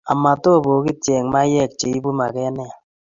[0.13, 2.77] Amat obogitye eng' maiyek, che ibu maget ne ya.